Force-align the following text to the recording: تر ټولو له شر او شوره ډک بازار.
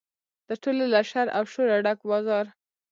تر 0.47 0.55
ټولو 0.63 0.83
له 0.93 1.01
شر 1.09 1.27
او 1.37 1.43
شوره 1.51 1.77
ډک 1.85 1.99
بازار. 2.09 2.45